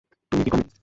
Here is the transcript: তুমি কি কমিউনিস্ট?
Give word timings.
তুমি 0.31 0.41
কি 0.45 0.49
কমিউনিস্ট? 0.51 0.77